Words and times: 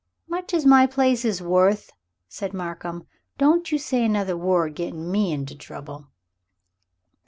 "Much 0.27 0.51
as 0.51 0.65
my 0.65 0.87
place 0.87 1.23
is 1.23 1.43
worth," 1.43 1.91
said 2.27 2.55
Markham; 2.55 3.05
"don't 3.37 3.71
you 3.71 3.77
say 3.77 4.03
another 4.03 4.35
word 4.35 4.73
getting 4.73 5.11
me 5.11 5.31
into 5.31 5.55
trouble." 5.55 6.07